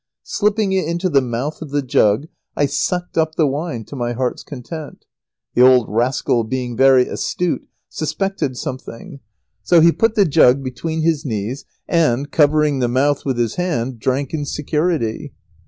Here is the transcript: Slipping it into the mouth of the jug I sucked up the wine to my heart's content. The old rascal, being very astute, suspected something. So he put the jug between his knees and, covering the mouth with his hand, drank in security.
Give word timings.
Slipping 0.23 0.71
it 0.73 0.87
into 0.87 1.09
the 1.09 1.21
mouth 1.21 1.61
of 1.61 1.69
the 1.69 1.83
jug 1.83 2.27
I 2.57 2.65
sucked 2.65 3.19
up 3.19 3.35
the 3.35 3.45
wine 3.45 3.85
to 3.85 3.95
my 3.95 4.13
heart's 4.13 4.41
content. 4.41 5.05
The 5.53 5.61
old 5.61 5.85
rascal, 5.89 6.43
being 6.43 6.75
very 6.75 7.07
astute, 7.07 7.67
suspected 7.87 8.57
something. 8.57 9.19
So 9.61 9.79
he 9.79 9.91
put 9.91 10.15
the 10.15 10.25
jug 10.25 10.63
between 10.63 11.01
his 11.03 11.23
knees 11.23 11.65
and, 11.87 12.31
covering 12.31 12.79
the 12.79 12.87
mouth 12.87 13.25
with 13.25 13.37
his 13.37 13.57
hand, 13.57 13.99
drank 13.99 14.33
in 14.33 14.45
security. 14.45 15.33